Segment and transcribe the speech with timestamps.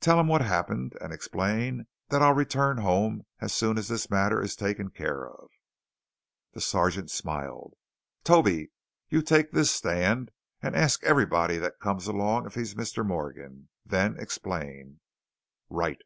[0.00, 4.40] Tell him what happened and explain that I'll return home as soon as this matter
[4.42, 5.50] is taken care of."
[6.54, 7.74] The sergeant smiled.
[8.24, 8.70] "Toby,
[9.10, 10.30] you take this stand
[10.62, 13.04] and ask everybody that comes along if he's Mr.
[13.06, 13.68] Morgan.
[13.84, 15.00] Then explain."
[15.68, 16.00] "Right."